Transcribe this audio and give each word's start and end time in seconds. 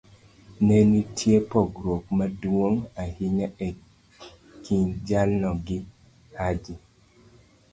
ne 0.65 0.77
nitie 0.91 1.37
pogruok 1.49 2.05
maduong' 2.17 2.77
ahinya 3.03 3.47
e 3.67 3.69
kind 4.63 4.89
jalno 5.07 5.49
gi 5.65 5.77
Haji. 6.37 6.73